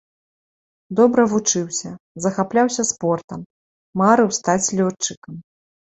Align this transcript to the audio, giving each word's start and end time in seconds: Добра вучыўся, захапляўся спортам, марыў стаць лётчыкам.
Добра 0.99 1.25
вучыўся, 1.33 1.91
захапляўся 2.27 2.83
спортам, 2.93 3.39
марыў 4.03 4.29
стаць 4.39 4.73
лётчыкам. 4.81 5.35